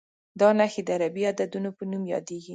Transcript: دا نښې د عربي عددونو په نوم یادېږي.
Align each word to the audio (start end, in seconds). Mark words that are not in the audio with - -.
دا 0.39 0.49
نښې 0.57 0.81
د 0.87 0.89
عربي 0.97 1.23
عددونو 1.31 1.69
په 1.77 1.83
نوم 1.91 2.03
یادېږي. 2.13 2.49